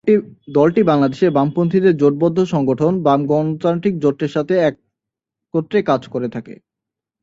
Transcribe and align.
দলটি 0.49 0.81
বাংলাদেশে 0.83 1.27
বামপন্থীদের 1.29 1.93
জোটবদ্ধ 1.97 2.37
সংগঠন 2.45 2.93
বাম 3.03 3.21
গণতান্ত্রিক 3.25 3.95
জোটের 3.99 4.31
সাথে 4.31 4.53
একত্রে 4.61 5.79
কাজ 5.83 6.01
করে 6.07 6.27
থাকে। 6.29 6.53